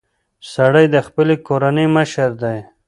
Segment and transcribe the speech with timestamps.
[0.53, 2.57] سړی د خپلې کورنۍ مشر دی.